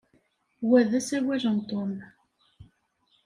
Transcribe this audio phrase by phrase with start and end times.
[0.69, 1.93] Wa d asawal n Tom.